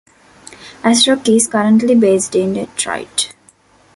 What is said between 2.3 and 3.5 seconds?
in Detroit.